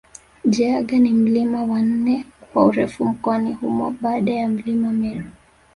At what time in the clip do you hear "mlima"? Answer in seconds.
1.11-1.63